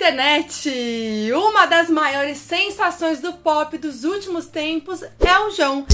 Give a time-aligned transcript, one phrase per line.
[0.00, 1.30] internet!
[1.34, 5.84] Uma das maiores sensações do pop dos últimos tempos é o João.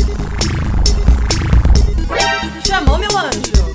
[2.65, 3.66] Chamou meu anjo!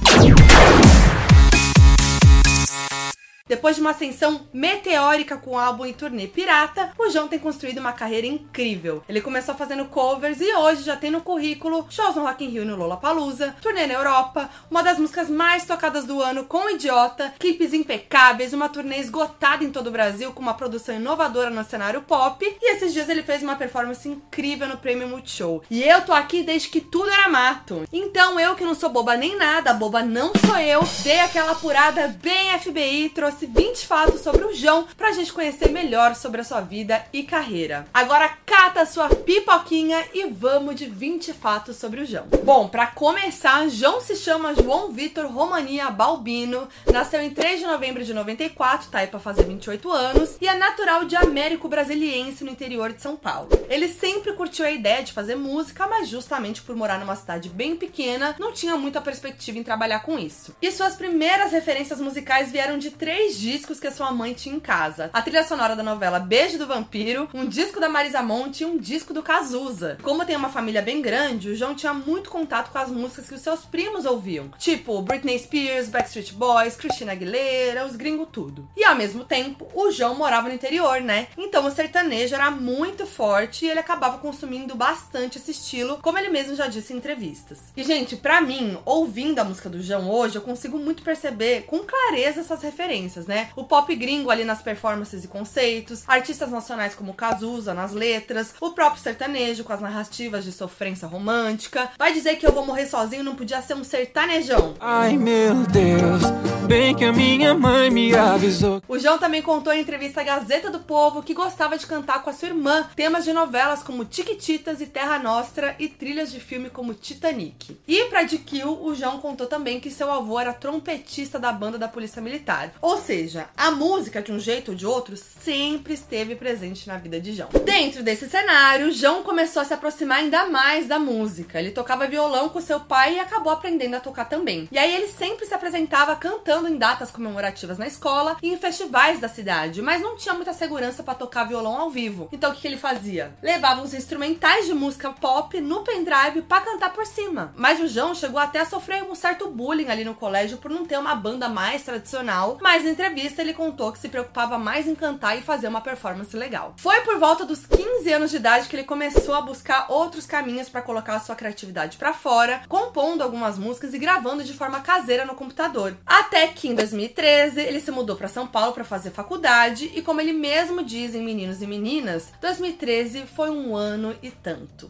[3.52, 7.80] Depois de uma ascensão meteórica com o álbum e turnê pirata, o João tem construído
[7.80, 9.04] uma carreira incrível.
[9.10, 12.61] Ele começou fazendo covers e hoje já tem no currículo shows no Rock in Rio
[12.64, 17.34] e no Lollapalooza, turnê na Europa, uma das músicas mais tocadas do ano com Idiota,
[17.38, 22.04] clipes impecáveis, uma turnê esgotada em todo o Brasil com uma produção inovadora no cenário
[22.04, 25.61] pop e esses dias ele fez uma performance incrível no Prêmio Multishow.
[25.70, 27.83] E eu tô aqui desde que tudo era mato.
[27.92, 32.08] Então eu que não sou boba nem nada, boba não sou eu, dei aquela apurada
[32.08, 36.44] bem FBI, trouxe trouxe 20 fatos sobre o João pra gente conhecer melhor sobre a
[36.44, 37.88] sua vida e carreira.
[37.94, 42.27] Agora cata sua pipoquinha e vamos de 20 fatos sobre o João.
[42.44, 48.03] Bom, para começar, João se chama João Vitor Romania Balbino, nasceu em 3 de novembro
[48.03, 52.52] de 94, tá aí pra fazer 28 anos, e é natural de Américo Brasiliense no
[52.52, 53.50] interior de São Paulo.
[53.70, 57.76] Ele sempre curtiu a ideia de fazer música, mas justamente por morar numa cidade bem
[57.76, 60.55] pequena, não tinha muita perspectiva em trabalhar com isso.
[60.61, 64.55] E suas primeiras referências musicais vieram de três três discos que a sua mãe tinha
[64.55, 68.61] em casa: a trilha sonora da novela Beijo do Vampiro, um disco da Marisa Monte
[68.61, 70.00] e um disco do Cazuza.
[70.02, 73.36] Como tem uma família bem grande, o João tinha muito contato com as músicas que
[73.36, 78.67] os seus primos ouviam, tipo Britney Spears, Backstreet Boys, Christina Aguilera, os gringos tudo.
[78.75, 81.27] E ao mesmo tempo, o João morava no interior, né?
[81.38, 86.30] Então o sertanejo era muito forte e ele acabava consumindo bastante esse estilo, como ele
[86.30, 87.59] mesmo já disse em entrevistas.
[87.77, 91.80] E gente, para mim, ouvindo a música do João hoje, eu consigo muito perceber com
[91.80, 93.50] clareza essas referências né?
[93.56, 98.72] O pop gringo ali nas performances e conceitos, artistas nacionais como Cazuza nas letras, o
[98.72, 101.89] próprio sertanejo com as narrativas de sofrência romântica.
[101.98, 104.76] Vai dizer que eu vou morrer sozinho não podia ser um sertanejão.
[104.80, 106.22] Ai meu Deus,
[106.67, 108.82] bem que a minha mãe me avisou.
[108.88, 112.30] O João também contou em entrevista à Gazeta do Povo que gostava de cantar com
[112.30, 116.70] a sua irmã temas de novelas como Tiquititas e Terra Nostra e trilhas de filme
[116.70, 117.78] como Titanic.
[117.88, 121.88] E pra DQ, o João contou também que seu avô era trompetista da banda da
[121.88, 122.73] Polícia Militar.
[122.82, 127.20] Ou seja, a música, de um jeito ou de outro, sempre esteve presente na vida
[127.20, 127.50] de João.
[127.66, 131.59] Dentro desse cenário, João começou a se aproximar ainda mais da música.
[131.59, 134.69] Ele tocava violão com seu pai e acabou aprendendo a tocar também.
[134.72, 139.19] E aí ele sempre se apresentava cantando em datas comemorativas na escola e em festivais
[139.19, 142.29] da cidade, mas não tinha muita segurança para tocar violão ao vivo.
[142.31, 143.34] Então o que, ele fazia?
[143.41, 147.53] Levava os instrumentais de música pop no pendrive para cantar por cima.
[147.56, 150.85] Mas o João chegou até a sofrer um certo bullying ali no colégio por não
[150.85, 155.38] ter uma banda mais tradicional, mas entrevista, ele contou que se preocupava mais em cantar
[155.38, 156.74] e fazer uma performance legal.
[156.78, 160.69] Foi por volta dos 15 anos de idade que ele começou a buscar outros caminhos
[160.69, 165.35] para colocar sua criatividade para fora, compondo algumas músicas e gravando de forma caseira no
[165.35, 165.96] computador.
[166.06, 170.22] Até que em 2013 ele se mudou para São Paulo para fazer faculdade e como
[170.22, 174.90] ele mesmo diz em Meninos e Meninas, 2013 foi um ano e tanto.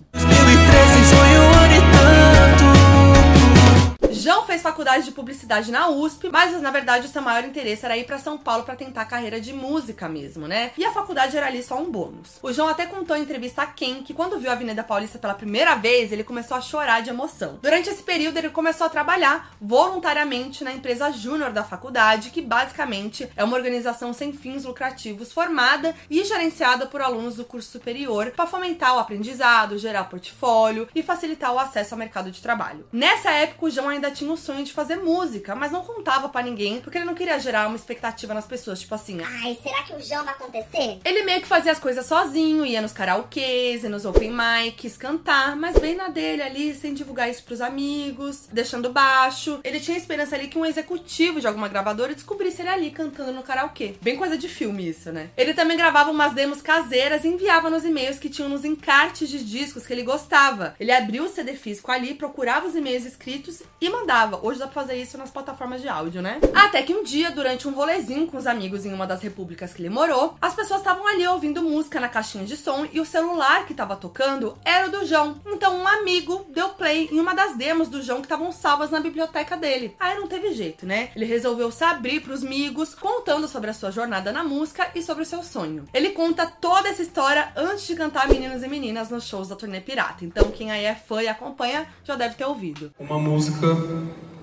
[4.51, 8.03] Fez faculdade de publicidade na USP, mas na verdade o seu maior interesse era ir
[8.03, 10.71] para São Paulo para tentar carreira de música mesmo, né?
[10.77, 12.37] E a faculdade era ali só um bônus.
[12.43, 15.33] O João até contou em entrevista a Ken que quando viu a Avenida Paulista pela
[15.33, 17.59] primeira vez, ele começou a chorar de emoção.
[17.61, 23.29] Durante esse período, ele começou a trabalhar voluntariamente na empresa júnior da faculdade, que basicamente
[23.37, 28.47] é uma organização sem fins lucrativos formada e gerenciada por alunos do curso superior para
[28.47, 32.85] fomentar o aprendizado, gerar portfólio e facilitar o acesso ao mercado de trabalho.
[32.91, 36.45] Nessa época, o João ainda tinha o sonho de fazer música, mas não contava para
[36.45, 39.93] ninguém, porque ele não queria gerar uma expectativa nas pessoas, tipo assim, ai, será que
[39.93, 40.99] o João vai acontecer?
[41.05, 45.55] Ele meio que fazia as coisas sozinho, ia nos karaokês, ia nos open mics, cantar,
[45.55, 49.59] mas bem na dele ali, sem divulgar isso pros amigos, deixando baixo.
[49.63, 53.43] Ele tinha esperança ali que um executivo de alguma gravadora descobrisse ele ali cantando no
[53.43, 53.95] karaokê.
[54.01, 55.29] Bem coisa de filme isso, né?
[55.37, 59.43] Ele também gravava umas demos caseiras e enviava nos e-mails que tinham nos encartes de
[59.43, 60.75] discos que ele gostava.
[60.79, 64.39] Ele abriu o CD físico ali, procurava os e-mails escritos e mandava mandava.
[64.41, 66.39] Hoje dá pra fazer isso nas plataformas de áudio, né?
[66.55, 69.81] Até que um dia, durante um rolezinho com os amigos em uma das repúblicas que
[69.81, 73.65] ele morou, as pessoas estavam ali ouvindo música na caixinha de som e o celular
[73.65, 75.35] que tava tocando era o do João.
[75.47, 78.99] Então um amigo deu play em uma das demos do João que estavam salvas na
[78.99, 79.95] biblioteca dele.
[79.99, 81.09] Aí não teve jeito, né?
[81.15, 85.23] Ele resolveu se abrir pros amigos, contando sobre a sua jornada na música e sobre
[85.23, 85.85] o seu sonho.
[85.93, 89.81] Ele conta toda essa história antes de cantar Meninos e Meninas nos shows da turnê
[89.81, 90.23] Pirata.
[90.23, 92.91] Então quem aí é fã e acompanha já deve ter ouvido.
[92.99, 93.67] Uma música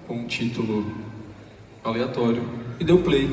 [0.08, 0.90] com um título
[1.84, 2.42] aleatório
[2.80, 3.28] e deu play.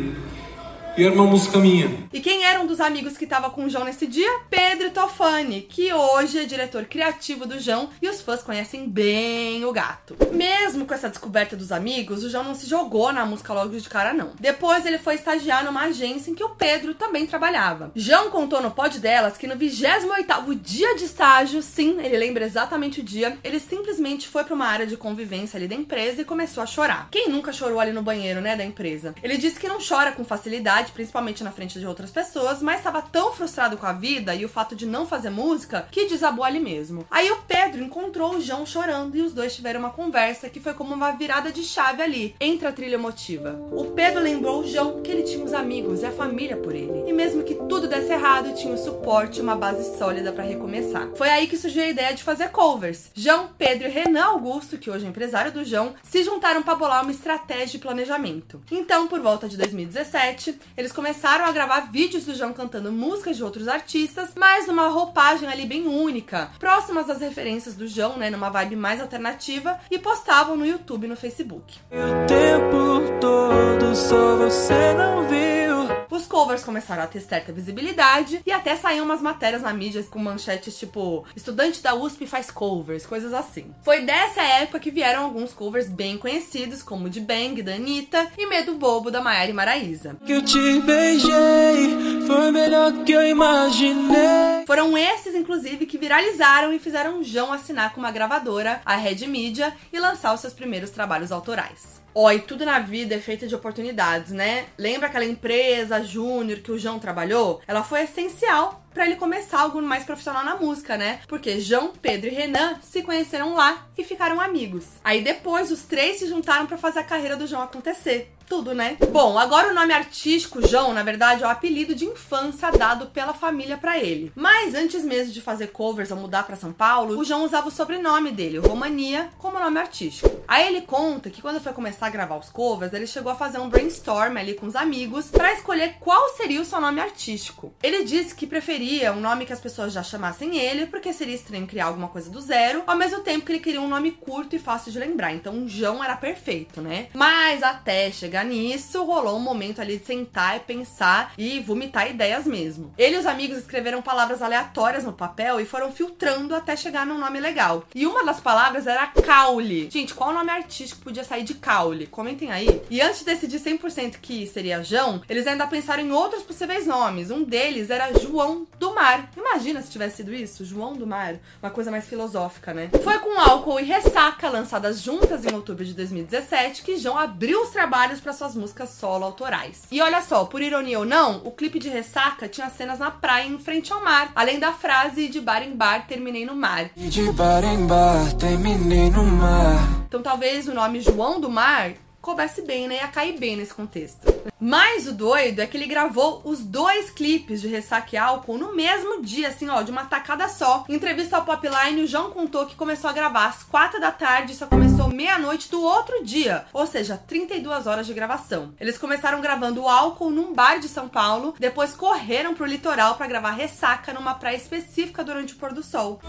[0.97, 1.89] E era uma música minha.
[2.13, 4.29] E quem era um dos amigos que tava com o João nesse dia?
[4.49, 9.73] Pedro Tofani, que hoje é diretor criativo do João e os fãs conhecem bem o
[9.73, 10.15] gato.
[10.31, 13.89] Mesmo com essa descoberta dos amigos, o João não se jogou na música logo de
[13.89, 14.31] cara, não.
[14.39, 17.91] Depois ele foi estagiar numa agência em que o Pedro também trabalhava.
[17.95, 23.01] João contou no pod delas que no 28 dia de estágio, sim, ele lembra exatamente
[23.01, 26.63] o dia, ele simplesmente foi para uma área de convivência ali da empresa e começou
[26.63, 27.09] a chorar.
[27.11, 29.13] Quem nunca chorou ali no banheiro, né, da empresa?
[29.21, 33.01] Ele disse que não chora com facilidade, principalmente na frente de outras pessoas, mas estava
[33.01, 36.59] tão frustrado com a vida e o fato de não fazer música que desabou ali
[36.59, 37.05] mesmo.
[37.09, 40.73] Aí o Pedro encontrou o João chorando e os dois tiveram uma conversa que foi
[40.73, 43.59] como uma virada de chave ali, entre a trilha emotiva.
[43.71, 47.09] O Pedro lembrou o João que ele tinha os amigos e a família por ele.
[47.09, 51.09] E mesmo que tudo desse errado, tinha o suporte e uma base sólida para recomeçar.
[51.15, 53.11] Foi aí que surgiu a ideia de fazer covers.
[53.13, 57.03] João, Pedro e Renan Augusto, que hoje é empresário do João, se juntaram para bolar
[57.03, 58.61] uma estratégia de planejamento.
[58.71, 63.43] Então, por volta de 2017, eles começaram a gravar vídeos do João cantando músicas de
[63.43, 68.49] outros artistas, mas numa roupagem ali bem única, próximas às referências do João, né, numa
[68.49, 71.77] vibe mais alternativa, e postavam no YouTube e no Facebook.
[71.91, 75.94] O tempo todo só você não viu.
[76.25, 80.17] Os covers começaram a ter certa visibilidade e até saíam umas matérias na mídia com
[80.17, 83.71] manchetes tipo estudante da USP faz covers, coisas assim.
[83.83, 88.47] Foi dessa época que vieram alguns covers bem conhecidos, como de Bang, da Anitta e
[88.47, 90.17] Medo Bobo, da Maiara e Maraísa.
[90.25, 94.65] Que eu te beijei, foi melhor que eu imaginei.
[94.65, 99.71] Foram esses, inclusive, que viralizaram e fizeram João assinar com uma gravadora, a Red Media,
[99.93, 102.03] e lançar os seus primeiros trabalhos autorais.
[102.17, 104.67] Ó, e tudo na vida é feito de oportunidades, né?
[104.77, 107.61] Lembra aquela empresa júnior que o João trabalhou?
[107.67, 111.19] Ela foi essencial para ele começar algo mais profissional na música, né?
[111.27, 114.85] Porque João, Pedro e Renan se conheceram lá e ficaram amigos.
[115.03, 118.31] Aí depois os três se juntaram para fazer a carreira do João acontecer.
[118.47, 118.95] Tudo, né?
[119.11, 123.33] Bom, agora o nome artístico João, na verdade, é o apelido de infância dado pela
[123.33, 124.31] família para ele.
[124.35, 127.71] Mas antes mesmo de fazer covers ou mudar para São Paulo, o João usava o
[127.71, 130.29] sobrenome dele, Romania, como nome artístico.
[130.47, 133.57] Aí ele conta que quando foi começar a gravar os covers, ele chegou a fazer
[133.57, 137.73] um brainstorm ali com os amigos para escolher qual seria o seu nome artístico.
[137.81, 141.67] Ele disse que preferia um nome que as pessoas já chamassem ele, porque seria estranho
[141.67, 144.59] criar alguma coisa do zero, ao mesmo tempo que ele queria um nome curto e
[144.59, 145.33] fácil de lembrar.
[145.33, 147.07] Então, João era perfeito, né?
[147.13, 152.45] Mas até chegar nisso, rolou um momento ali de sentar e pensar e vomitar ideias
[152.45, 152.93] mesmo.
[152.97, 157.17] Ele e os amigos escreveram palavras aleatórias no papel e foram filtrando até chegar num
[157.17, 157.83] nome legal.
[157.93, 159.89] E uma das palavras era caule.
[159.91, 162.07] Gente, qual nome artístico podia sair de caule?
[162.07, 162.81] Comentem aí.
[162.89, 167.31] E antes de decidir 100% que seria João, eles ainda pensaram em outros possíveis nomes.
[167.31, 169.29] Um deles era João do Mar.
[169.35, 171.35] Imagina se tivesse sido isso, João do Mar.
[171.61, 172.89] Uma coisa mais filosófica, né?
[173.03, 177.69] Foi com Álcool e Ressaca, lançadas juntas em outubro de 2017, que João abriu os
[177.69, 179.83] trabalhos para suas músicas solo autorais.
[179.91, 183.47] E olha só, por ironia ou não, o clipe de Ressaca tinha cenas na praia
[183.47, 186.89] em frente ao mar, além da frase de bar em bar terminei no mar.
[186.95, 190.05] De bar em bar, terminei no mar.
[190.07, 191.93] Então talvez o nome João do Mar
[192.25, 192.95] coubesse bem, né?
[192.95, 194.25] Ia cair bem nesse contexto.
[194.59, 198.75] Mas o doido é que ele gravou os dois clipes de Ressaca e Álcool no
[198.75, 200.85] mesmo dia, assim, ó, de uma tacada só.
[200.89, 204.53] Em entrevista ao Popline, o João contou que começou a gravar às quatro da tarde
[204.53, 208.73] e só começou meia-noite do outro dia, ou seja, 32 horas de gravação.
[208.79, 213.27] Eles começaram gravando o Álcool num bar de São Paulo, depois correram pro litoral para
[213.27, 216.19] gravar Ressaca numa praia específica durante o pôr do sol.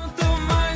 [0.46, 0.75] Mais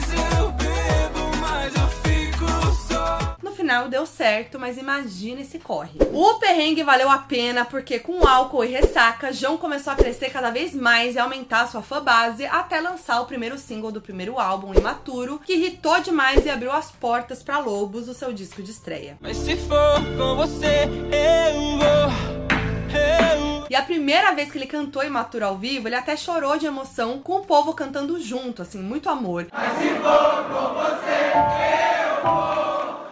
[3.70, 5.96] final deu certo, mas imagina esse corre.
[6.12, 10.50] O perrengue valeu a pena porque com álcool e ressaca, João começou a crescer cada
[10.50, 14.74] vez mais e aumentar sua fã base até lançar o primeiro single do primeiro álbum,
[14.74, 19.16] Imaturo, que irritou demais e abriu as portas para Lobos, o seu disco de estreia.
[19.20, 22.50] Mas se for com você, eu vou.
[22.92, 26.66] Eu E a primeira vez que ele cantou Imaturo ao vivo, ele até chorou de
[26.66, 29.46] emoção com o povo cantando junto, assim, muito amor.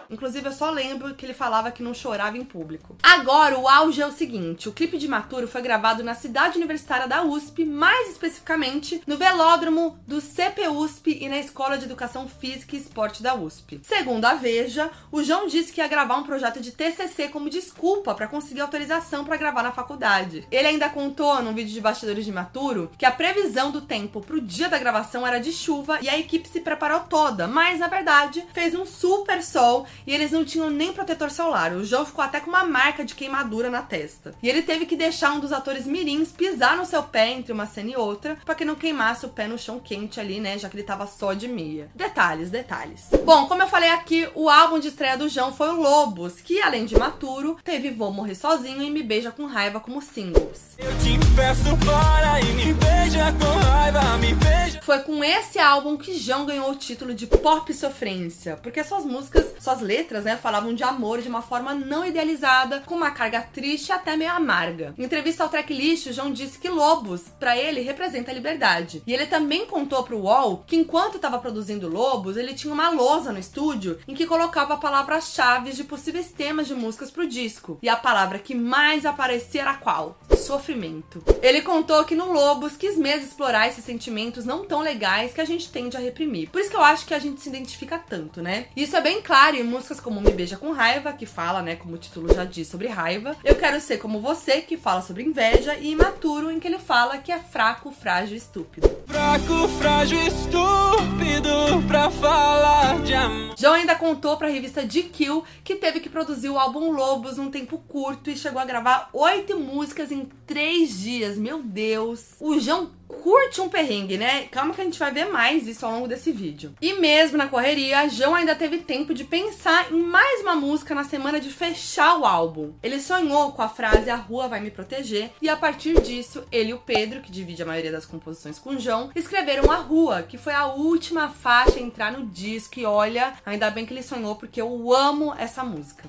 [0.09, 2.97] Inclusive, eu só lembro que ele falava que não chorava em público.
[3.03, 7.07] Agora, o auge é o seguinte: o clipe de Maturo foi gravado na cidade universitária
[7.07, 12.79] da USP, mais especificamente no velódromo do CPUSP e na Escola de Educação Física e
[12.79, 13.81] Esporte da USP.
[13.83, 18.15] Segundo a Veja, o João disse que ia gravar um projeto de TCC como desculpa
[18.15, 20.47] para conseguir autorização para gravar na faculdade.
[20.51, 24.41] Ele ainda contou num vídeo de bastidores de Maturo que a previsão do tempo pro
[24.41, 28.45] dia da gravação era de chuva e a equipe se preparou toda, mas na verdade
[28.53, 31.71] fez um super sol e eles não tinham nem protetor solar.
[31.71, 34.33] O João ficou até com uma marca de queimadura na testa.
[34.41, 37.67] E ele teve que deixar um dos atores mirins pisar no seu pé entre uma
[37.67, 40.67] cena e outra, para que não queimasse o pé no chão quente ali, né, já
[40.67, 41.91] que ele tava só de meia.
[41.93, 43.07] Detalhes, detalhes.
[43.23, 46.59] Bom, como eu falei aqui, o álbum de estreia do João foi o Lobos, que
[46.59, 50.69] além de maturo, teve Vou Morrer Sozinho e Me Beija com Raiva como singles.
[50.79, 54.81] Eu te peço para e me beija com raiva, me beija.
[54.81, 59.45] Foi com esse álbum que João ganhou o título de Pop Sofrência, porque suas músicas,
[59.59, 63.89] suas letras, né, falavam de amor de uma forma não idealizada, com uma carga triste
[63.89, 64.93] e até meio amarga.
[64.97, 69.03] Em entrevista ao Tracklist, o João disse que Lobos, para ele, representa a liberdade.
[69.05, 73.31] E ele também contou pro UOL que enquanto estava produzindo Lobos, ele tinha uma lousa
[73.31, 77.77] no estúdio em que colocava palavras-chave de possíveis temas de músicas pro disco.
[77.81, 80.19] E a palavra que mais aparecia era qual?
[80.37, 81.23] Sofrimento.
[81.41, 85.45] Ele contou que no Lobos quis mesmo explorar esses sentimentos não tão legais que a
[85.45, 86.49] gente tende a reprimir.
[86.49, 88.67] Por isso que eu acho que a gente se identifica tanto, né?
[88.75, 91.95] Isso é bem claro em músicas como Me Beija com Raiva, que fala, né, como
[91.95, 93.37] o título já diz, sobre raiva.
[93.45, 95.75] Eu Quero Ser Como Você, que fala sobre inveja.
[95.75, 98.89] E Imaturo, em que ele fala que é fraco, frágil e estúpido.
[99.07, 103.55] Fraco, frágil, estúpido pra falar de amor.
[103.57, 107.77] João ainda contou pra revista GQ que teve que produzir o álbum Lobos num tempo
[107.87, 111.37] curto e chegou a gravar oito músicas em três dias.
[111.37, 112.35] Meu Deus!
[112.39, 114.43] O João curte um perrengue, né?
[114.51, 116.73] Calma que a gente vai ver mais isso ao longo desse vídeo.
[116.79, 121.03] E mesmo na correria, João ainda teve tempo de pensar em mais uma música na
[121.03, 122.73] semana de fechar o álbum.
[122.81, 126.69] Ele sonhou com a frase A Rua Vai Me Proteger e a partir disso, ele
[126.69, 130.21] e o Pedro, que divide a maioria das composições com o João, escreveram A Rua,
[130.21, 132.79] que foi a última faixa a entrar no disco.
[132.79, 136.03] E olha, ainda bem que ele sonhou porque eu amo essa música.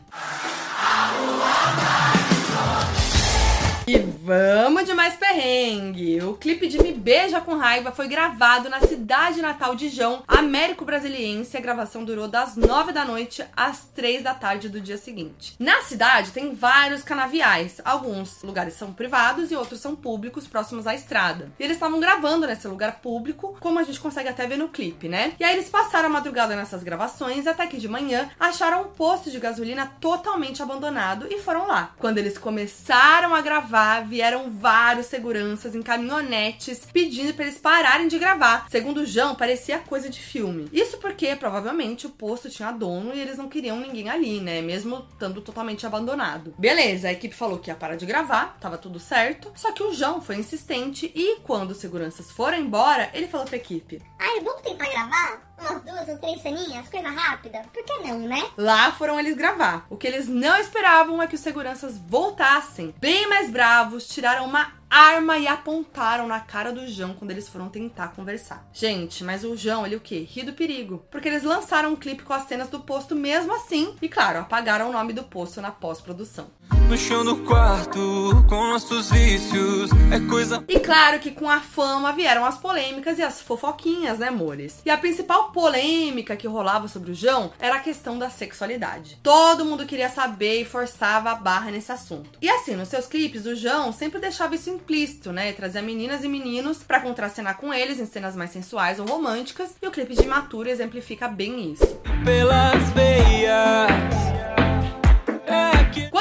[3.90, 6.22] E vamos de mais perrengue!
[6.22, 10.84] O clipe de Me Beija com Raiva foi gravado na cidade natal de João, Américo
[10.84, 11.56] Brasiliense.
[11.56, 15.56] A gravação durou das 9 da noite às 3 da tarde do dia seguinte.
[15.58, 17.80] Na cidade tem vários canaviais.
[17.84, 21.50] Alguns lugares são privados e outros são públicos, próximos à estrada.
[21.58, 25.08] E eles estavam gravando nesse lugar público, como a gente consegue até ver no clipe,
[25.08, 25.32] né?
[25.40, 29.32] E aí eles passaram a madrugada nessas gravações até que de manhã acharam um posto
[29.32, 31.92] de gasolina totalmente abandonado e foram lá.
[31.98, 38.18] Quando eles começaram a gravar, vieram vários seguranças em caminhonetes pedindo para eles pararem de
[38.18, 38.66] gravar.
[38.70, 40.68] Segundo o João, parecia coisa de filme.
[40.72, 44.60] Isso porque provavelmente o posto tinha dono e eles não queriam ninguém ali, né?
[44.60, 46.54] Mesmo estando totalmente abandonado.
[46.58, 49.52] Beleza, a equipe falou que ia parar de gravar, tava tudo certo.
[49.54, 53.56] Só que o João foi insistente e quando os seguranças foram embora, ele falou pra
[53.56, 55.49] equipe: Ai, vamos tentar gravar?
[55.60, 57.62] Umas duas ou três ceninhas, coisa rápida?
[57.72, 58.42] Por que não, né?
[58.56, 59.86] Lá foram eles gravar.
[59.90, 64.79] O que eles não esperavam é que os seguranças voltassem, bem mais bravos, tiraram uma
[64.90, 68.68] arma e apontaram na cara do João quando eles foram tentar conversar.
[68.72, 70.26] Gente, mas o João, ele o quê?
[70.28, 71.04] Ri do perigo.
[71.10, 74.90] Porque eles lançaram um clipe com as cenas do posto mesmo assim e, claro, apagaram
[74.90, 76.48] o nome do posto na pós-produção.
[76.90, 80.64] No chão do quarto, com nossos vícios, é coisa.
[80.66, 84.82] E claro que com a fama vieram as polêmicas e as fofoquinhas, né, amores?
[84.84, 89.20] E a principal polêmica que rolava sobre o João era a questão da sexualidade.
[89.22, 92.30] Todo mundo queria saber e forçava a barra nesse assunto.
[92.42, 95.52] E assim, nos seus clipes, o João sempre deixava isso implícito, né?
[95.52, 99.70] Trazia meninas e meninos pra contracenar com eles em cenas mais sensuais ou românticas.
[99.80, 102.00] E o clipe de Imaturo exemplifica bem isso.
[102.24, 104.29] pelas veias.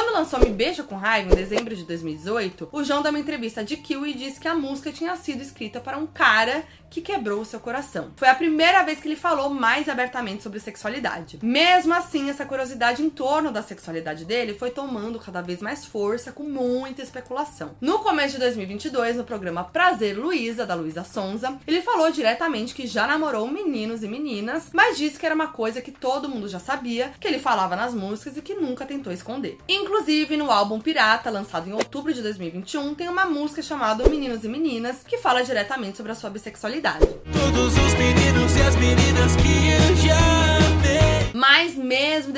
[0.10, 3.63] Quando lançou Me Beija com Raiva, em dezembro de 2018, o João deu uma entrevista
[3.63, 7.42] de Kill e disse que a música tinha sido escrita para um cara que quebrou
[7.42, 8.12] o seu coração.
[8.16, 11.38] Foi a primeira vez que ele falou mais abertamente sobre sexualidade.
[11.44, 16.32] Mesmo assim, essa curiosidade em torno da sexualidade dele foi tomando cada vez mais força,
[16.32, 17.75] com muita especulação.
[17.80, 22.88] No começo de 2022, no programa Prazer Luísa, da Luísa Sonza, ele falou diretamente que
[22.88, 26.60] já namorou meninos e meninas, mas disse que era uma coisa que todo mundo já
[26.60, 29.60] sabia, que ele falava nas músicas e que nunca tentou esconder.
[29.68, 34.48] Inclusive, no álbum Pirata, lançado em outubro de 2021, tem uma música chamada Meninos e
[34.48, 37.06] Meninas, que fala diretamente sobre a sua bissexualidade.
[37.32, 39.88] Todos os meninos e as meninas que eu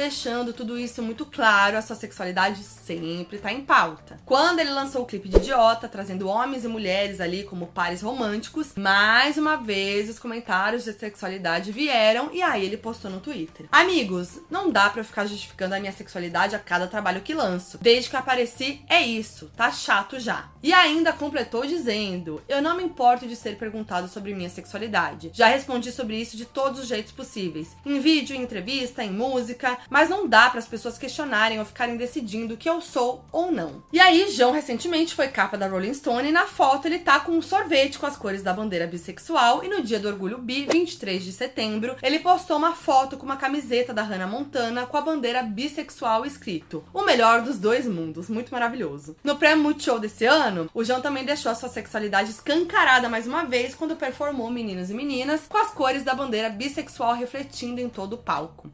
[0.01, 4.20] deixando tudo isso muito claro, a sua sexualidade sempre tá em pauta.
[4.25, 8.74] Quando ele lançou o clipe de Idiota, trazendo homens e mulheres ali como pares românticos,
[8.75, 13.67] mais uma vez os comentários de sexualidade vieram e aí ele postou no Twitter.
[13.72, 17.77] Amigos, não dá eu ficar justificando a minha sexualidade a cada trabalho que lanço.
[17.79, 20.50] Desde que apareci, é isso, tá chato já.
[20.63, 25.31] E ainda completou dizendo: Eu não me importo de ser perguntado sobre minha sexualidade.
[25.34, 27.75] Já respondi sobre isso de todos os jeitos possíveis.
[27.86, 31.98] Em vídeo, em entrevista, em música, mas não dá para as pessoas questionarem ou ficarem
[31.98, 33.83] decidindo que eu sou ou não.
[33.91, 37.33] E aí, João recentemente foi capa da Rolling Stone e na foto ele tá com
[37.33, 41.24] um sorvete com as cores da bandeira bissexual e no dia do orgulho bi, 23
[41.24, 45.43] de setembro, ele postou uma foto com uma camiseta da Hannah Montana com a bandeira
[45.43, 49.17] bissexual escrito: "O melhor dos dois mundos", muito maravilhoso.
[49.21, 53.43] No prêmio Multishow desse ano, o João também deixou a sua sexualidade escancarada mais uma
[53.43, 58.13] vez quando performou Meninos e Meninas com as cores da bandeira bissexual refletindo em todo
[58.13, 58.69] o palco.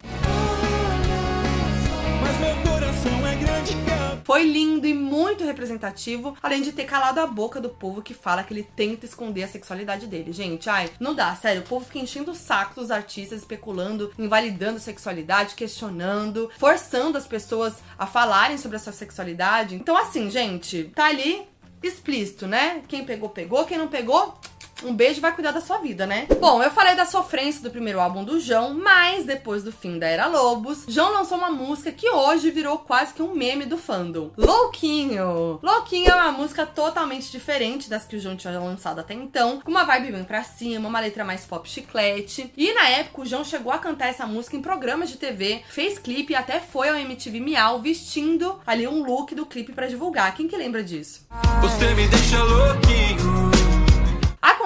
[4.37, 8.43] Foi lindo e muito representativo, além de ter calado a boca do povo que fala
[8.43, 10.31] que ele tenta esconder a sexualidade dele.
[10.31, 11.63] Gente, ai, não dá, sério.
[11.63, 17.77] O povo fica enchendo o saco dos artistas, especulando, invalidando sexualidade, questionando, forçando as pessoas
[17.97, 19.73] a falarem sobre a sua sexualidade.
[19.73, 21.47] Então, assim, gente, tá ali
[21.81, 22.83] explícito, né?
[22.87, 23.65] Quem pegou, pegou.
[23.65, 24.39] Quem não pegou,
[24.83, 26.27] um beijo vai cuidar da sua vida, né?
[26.39, 30.07] Bom, eu falei da sofrência do primeiro álbum do João, mas depois do fim da
[30.07, 34.31] Era Lobos, João lançou uma música que hoje virou quase que um meme do fandom.
[34.37, 35.59] Louquinho!
[35.61, 39.71] Louquinho é uma música totalmente diferente das que o João tinha lançado até então, com
[39.71, 42.51] uma vibe bem pra cima, uma letra mais pop chiclete.
[42.55, 45.97] E na época o João chegou a cantar essa música em programas de TV, fez
[45.97, 50.33] clipe e até foi ao MTV Miau vestindo ali um look do clipe pra divulgar.
[50.35, 51.25] Quem que lembra disso?
[51.61, 53.56] Você me deixa louquinho.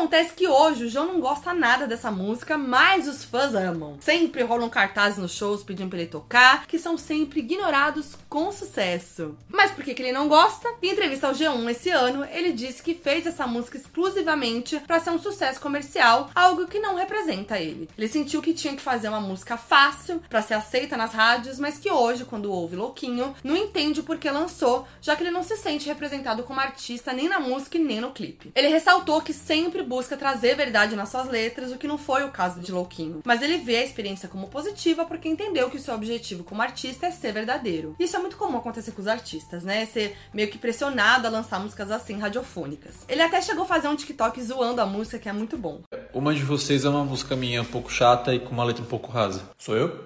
[0.02, 4.00] Acontece que hoje o João não gosta nada dessa música, mas os fãs amam.
[4.02, 9.38] Sempre rolam cartazes nos shows pedindo pra ele tocar, que são sempre ignorados com sucesso.
[9.48, 10.74] Mas por que, que ele não gosta?
[10.82, 15.12] Em entrevista ao G1 esse ano, ele disse que fez essa música exclusivamente para ser
[15.12, 17.88] um sucesso comercial, algo que não representa ele.
[17.96, 21.78] Ele sentiu que tinha que fazer uma música fácil para ser aceita nas rádios, mas
[21.78, 25.56] que hoje, quando ouve Louquinho, não entende por que lançou, já que ele não se
[25.58, 28.52] sente representado como artista nem na música nem no clipe.
[28.56, 32.32] Ele ressaltou que sempre busca trazer verdade nas suas letras, o que não foi o
[32.32, 33.20] caso de Louquinho.
[33.26, 37.08] Mas ele vê a experiência como positiva porque entendeu que o seu objetivo como artista
[37.08, 37.94] é ser verdadeiro.
[38.00, 39.86] Isso é muito comum acontecer com os artistas, né?
[39.86, 43.00] Ser meio que pressionado a lançar músicas assim radiofônicas.
[43.10, 45.82] Ele até chegou a fazer um TikTok zoando a música, que é muito bom.
[46.14, 48.88] Uma de vocês é uma música minha um pouco chata e com uma letra um
[48.88, 49.44] pouco rasa.
[49.58, 50.00] Sou eu?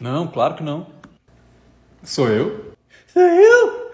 [0.00, 0.86] Não, claro que não.
[2.02, 2.72] Sou eu?
[3.12, 3.86] Sou eu?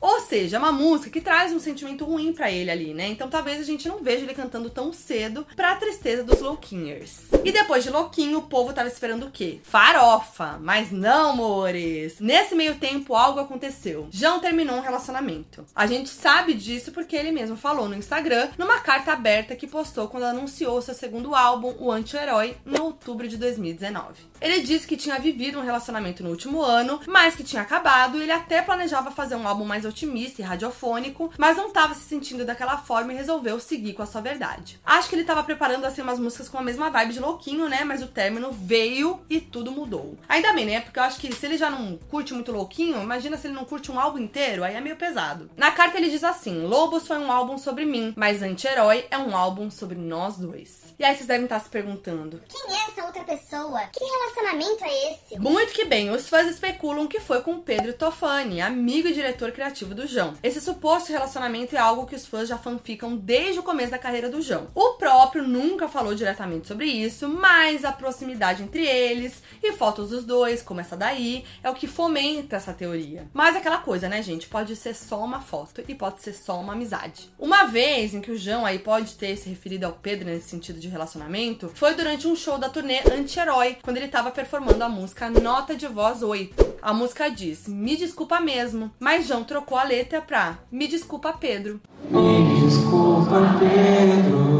[0.00, 3.08] Ou seja, é uma música que traz um sentimento ruim pra ele ali, né?
[3.08, 7.20] Então talvez a gente não veja ele cantando tão cedo pra tristeza dos Louquinhers.
[7.44, 9.60] E depois de Louquinho, o povo tava esperando o quê?
[9.62, 10.58] Farofa!
[10.60, 12.18] Mas não, amores!
[12.20, 14.08] Nesse meio tempo, algo aconteceu.
[14.10, 15.64] João terminou um relacionamento.
[15.74, 20.08] A gente sabe disso porque ele mesmo falou no Instagram, numa carta aberta que postou
[20.08, 24.22] quando anunciou seu segundo álbum, O Anti-Herói, em outubro de 2019.
[24.40, 28.22] Ele disse que tinha vivido um relacionamento no último ano, mas que tinha acabado e
[28.22, 32.44] ele até planejava fazer um álbum mais otimista e radiofônico, mas não estava se sentindo
[32.44, 34.80] daquela forma e resolveu seguir com a sua verdade.
[34.84, 37.84] Acho que ele estava preparando assim umas músicas com a mesma vibe de louquinho, né?
[37.84, 40.16] Mas o término veio e tudo mudou.
[40.28, 40.80] Ainda bem, né?
[40.80, 43.64] Porque eu acho que se ele já não curte muito louquinho, imagina se ele não
[43.64, 45.50] curte um álbum inteiro, aí é meio pesado.
[45.56, 49.36] Na carta ele diz assim: Lobos foi um álbum sobre mim, mas Anti-Herói é um
[49.36, 50.84] álbum sobre nós dois.
[50.98, 53.80] E aí vocês devem estar se perguntando: Quem é essa outra pessoa?
[53.92, 55.38] Que relacionamento é esse?
[55.38, 59.94] Muito que bem, os fãs especulam que foi com Pedro Tofani, amigo e diretor criativo
[59.94, 60.34] do João.
[60.42, 64.28] Esse suposto relacionamento é algo que os fãs já fanficam desde o começo da carreira
[64.28, 64.68] do João.
[64.74, 70.24] O próprio nunca falou diretamente sobre isso, mas a proximidade entre eles e fotos dos
[70.24, 73.28] dois, como essa daí, é o que fomenta essa teoria.
[73.32, 74.48] Mas aquela coisa, né, gente?
[74.48, 77.32] Pode ser só uma foto e pode ser só uma amizade.
[77.38, 80.78] Uma vez em que o João aí pode ter se referido ao Pedro nesse sentido
[80.78, 85.30] de relacionamento, foi durante um show da turnê Anti-Herói, quando ele tava performando a música
[85.30, 86.74] Nota de Voz 8.
[86.82, 91.80] A música diz: Me desculpa mesmo, mas João trocou a letra pra Me desculpa, Pedro.
[92.10, 94.53] Me desculpa, Pedro.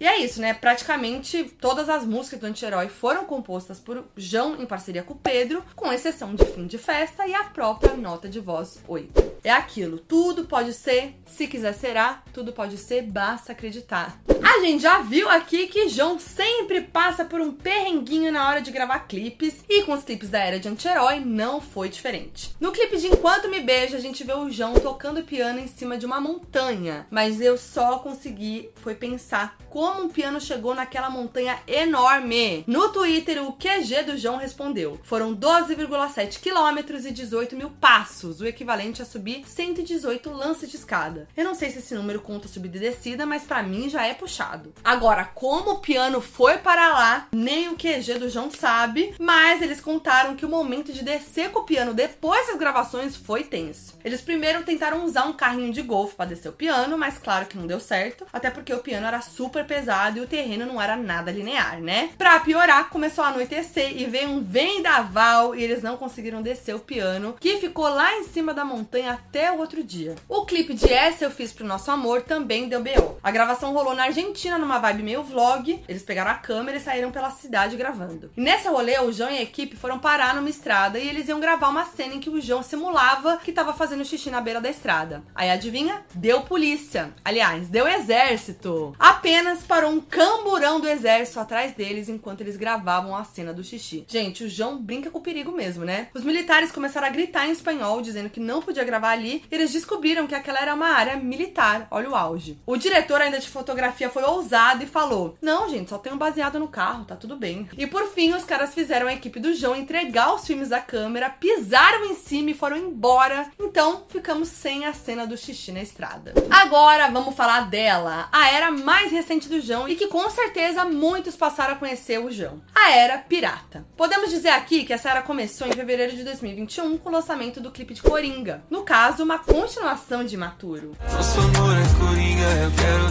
[0.00, 0.54] E é isso, né?
[0.54, 5.92] Praticamente todas as músicas do Anti-Herói foram compostas por João em parceria com Pedro, com
[5.92, 9.40] exceção de Fim de Festa e a própria Nota de Voz 8.
[9.44, 14.18] É aquilo, tudo pode ser, se quiser será, tudo pode ser, basta acreditar.
[14.42, 18.70] A gente já viu aqui que João sempre passa por um perrenguinho na hora de
[18.70, 22.54] gravar clipes, e com os clipes da era de Anti-Herói não foi diferente.
[22.58, 25.96] No clipe de Enquanto Me Beija, a gente vê o João tocando piano em cima
[25.96, 31.58] de uma montanha, mas eu só consegui foi pensar como um piano chegou naquela montanha
[31.66, 32.64] enorme.
[32.66, 38.46] No Twitter, o QG do João respondeu: foram 12,7 quilômetros e 18 mil passos, o
[38.46, 41.28] equivalente a subir 118 lances de escada.
[41.36, 44.12] Eu não sei se esse número conta subida e descida, mas pra mim já é
[44.12, 44.74] puxado.
[44.82, 49.80] Agora, como o piano foi para lá, nem o QG do João sabe, mas eles
[49.80, 53.98] contaram que o momento de descer com o piano depois das gravações foi tenso.
[54.04, 57.56] Eles primeiro tentaram usar um carrinho de golfe para descer o piano, mas claro que
[57.56, 60.80] não deu certo, até porque o piano era super super pesado e o terreno não
[60.80, 62.10] era nada linear, né?
[62.16, 66.80] Pra piorar, começou a anoitecer e veio um vendaval e eles não conseguiram descer o
[66.80, 70.14] piano, que ficou lá em cima da montanha até o outro dia.
[70.28, 73.18] O clipe de Essa Eu Fiz Pro Nosso Amor também deu B.O.
[73.22, 77.10] A gravação rolou na Argentina numa vibe meio vlog, eles pegaram a câmera e saíram
[77.10, 78.30] pela cidade gravando.
[78.36, 81.40] E nesse rolê, o João e a equipe foram parar numa estrada e eles iam
[81.40, 84.70] gravar uma cena em que o João simulava que tava fazendo xixi na beira da
[84.70, 85.22] estrada.
[85.34, 86.02] Aí adivinha?
[86.14, 87.12] Deu polícia.
[87.24, 88.94] Aliás, deu exército.
[88.98, 94.04] Apenas parou um camburão do exército atrás deles enquanto eles gravavam a cena do xixi.
[94.08, 96.08] Gente, o João brinca com o perigo mesmo, né?
[96.14, 99.72] Os militares começaram a gritar em espanhol, dizendo que não podia gravar ali, e eles
[99.72, 101.86] descobriram que aquela era uma área militar.
[101.90, 102.58] Olha o auge.
[102.66, 106.58] O diretor ainda de fotografia foi ousado e falou: Não, gente, só tem um baseado
[106.58, 107.68] no carro, tá tudo bem.
[107.76, 111.30] E por fim, os caras fizeram a equipe do João entregar os filmes da câmera,
[111.30, 113.50] pisaram em cima e foram embora.
[113.58, 116.34] Então, ficamos sem a cena do xixi na estrada.
[116.50, 121.36] Agora, vamos falar dela, a era mais recente do João e que com certeza muitos
[121.36, 122.60] passaram a conhecer o João.
[122.74, 123.86] A era pirata.
[123.96, 127.70] Podemos dizer aqui que essa era começou em fevereiro de 2021 com o lançamento do
[127.70, 128.62] clipe de Coringa.
[128.70, 130.96] No caso, uma continuação de Maturo.
[131.12, 133.10] Nosso amor é coringa, eu quero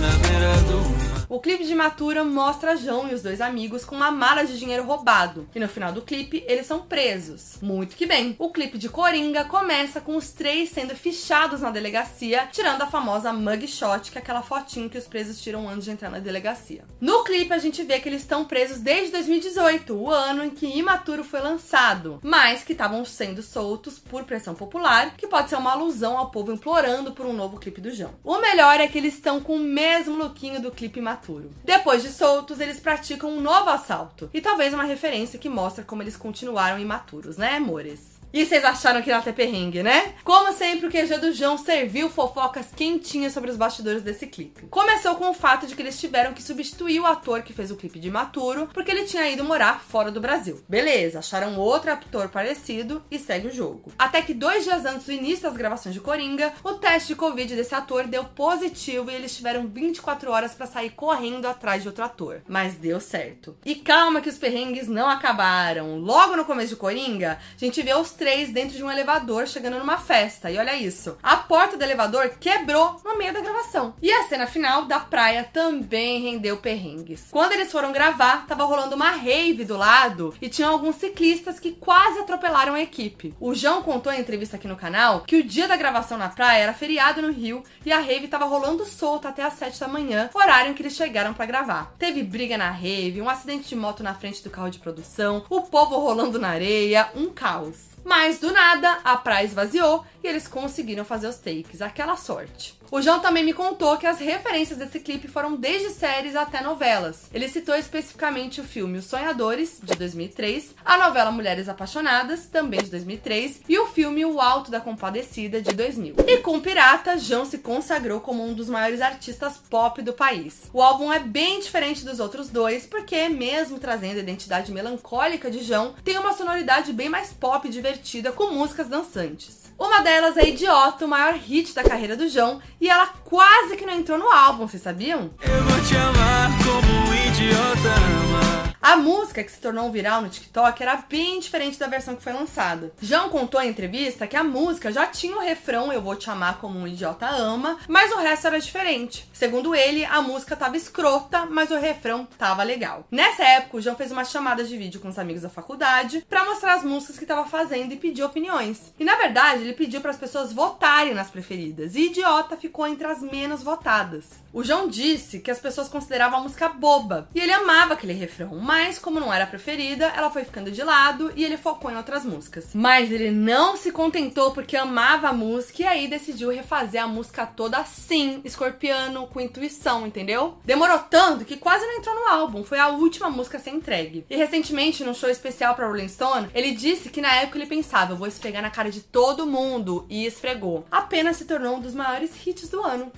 [0.00, 1.11] na beira do.
[1.32, 4.84] O clipe de Matura mostra João e os dois amigos com uma mala de dinheiro
[4.84, 5.48] roubado.
[5.54, 7.56] E no final do clipe, eles são presos.
[7.62, 8.36] Muito que bem.
[8.38, 13.32] O clipe de Coringa começa com os três sendo fichados na delegacia, tirando a famosa
[13.32, 16.84] mugshot, que é aquela fotinho que os presos tiram antes de entrar na delegacia.
[17.00, 20.66] No clipe, a gente vê que eles estão presos desde 2018, o ano em que
[20.66, 25.72] Imaturo foi lançado, mas que estavam sendo soltos por pressão popular, que pode ser uma
[25.72, 28.12] alusão ao povo implorando por um novo clipe do João.
[28.22, 31.21] O melhor é que eles estão com o mesmo lookinho do clipe Imaturo.
[31.64, 34.30] Depois de soltos, eles praticam um novo assalto.
[34.32, 38.21] E talvez uma referência que mostra como eles continuaram imaturos, né, amores?
[38.32, 40.14] E vocês acharam que ia ter perrengue, né?
[40.24, 44.66] Como sempre, o QG do João serviu fofocas quentinhas sobre os bastidores desse clipe.
[44.68, 47.76] Começou com o fato de que eles tiveram que substituir o ator que fez o
[47.76, 50.62] clipe de Maturo, porque ele tinha ido morar fora do Brasil.
[50.66, 53.92] Beleza, acharam outro ator parecido e segue o jogo.
[53.98, 57.54] Até que dois dias antes do início das gravações de Coringa, o teste de Covid
[57.54, 62.02] desse ator deu positivo e eles tiveram 24 horas pra sair correndo atrás de outro
[62.02, 62.40] ator.
[62.48, 63.58] Mas deu certo.
[63.62, 65.98] E calma que os perrengues não acabaram.
[65.98, 69.80] Logo no começo de Coringa, a gente vê os três dentro de um elevador chegando
[69.80, 70.48] numa festa.
[70.48, 71.18] E olha isso.
[71.20, 73.94] A porta do elevador quebrou no meio da gravação.
[74.00, 77.26] E a cena final da praia também rendeu perrengues.
[77.32, 81.72] Quando eles foram gravar, tava rolando uma rave do lado e tinham alguns ciclistas que
[81.72, 83.34] quase atropelaram a equipe.
[83.40, 86.62] O João contou em entrevista aqui no canal que o dia da gravação na praia
[86.62, 90.30] era feriado no Rio e a rave tava rolando solta até às 7 da manhã,
[90.32, 91.92] horário em que eles chegaram para gravar.
[91.98, 95.62] Teve briga na rave, um acidente de moto na frente do carro de produção, o
[95.62, 97.91] povo rolando na areia, um caos.
[98.04, 101.82] Mas do nada, a praia esvaziou e eles conseguiram fazer os takes.
[101.82, 102.80] Aquela sorte.
[102.90, 107.22] O João também me contou que as referências desse clipe foram desde séries até novelas.
[107.32, 112.90] Ele citou especificamente o filme Os Sonhadores, de 2003, a novela Mulheres Apaixonadas, também de
[112.90, 116.16] 2003, e o filme O Alto da Compadecida, de 2000.
[116.26, 120.70] E com Pirata, João se consagrou como um dos maiores artistas pop do país.
[120.70, 125.64] O álbum é bem diferente dos outros dois, porque, mesmo trazendo a identidade melancólica de
[125.64, 129.61] João, tem uma sonoridade bem mais pop e divertida, com músicas dançantes.
[129.82, 133.84] Uma delas é Idiota, o maior hit da carreira do João, e ela quase que
[133.84, 135.32] não entrou no álbum, vocês sabiam?
[135.42, 138.71] Eu vou te amar como um idiota ama.
[138.82, 142.32] A música que se tornou viral no TikTok era bem diferente da versão que foi
[142.32, 142.92] lançada.
[143.00, 146.58] João contou em entrevista que a música já tinha o refrão Eu Vou Te Amar
[146.58, 149.30] Como Um Idiota Ama, mas o resto era diferente.
[149.32, 153.06] Segundo ele, a música tava escrota, mas o refrão tava legal.
[153.08, 156.44] Nessa época, o João fez uma chamada de vídeo com os amigos da faculdade pra
[156.44, 158.92] mostrar as músicas que tava fazendo e pedir opiniões.
[158.98, 163.06] E na verdade, ele pediu para as pessoas votarem nas preferidas, e Idiota ficou entre
[163.06, 164.24] as menos votadas.
[164.52, 168.58] O João disse que as pessoas consideravam a música boba, e ele amava aquele refrão,
[168.72, 171.96] mas como não era a preferida, ela foi ficando de lado e ele focou em
[171.96, 172.70] outras músicas.
[172.72, 177.44] Mas ele não se contentou porque amava a música e aí decidiu refazer a música
[177.44, 180.56] toda assim, escorpiano, com intuição, entendeu?
[180.64, 184.24] Demorou tanto que quase não entrou no álbum, foi a última música a ser entregue.
[184.30, 188.14] E recentemente, num show especial pra Rolling Stone, ele disse que na época ele pensava,
[188.14, 190.86] vou esfregar na cara de todo mundo, e esfregou.
[190.90, 193.12] Apenas se tornou um dos maiores hits do ano.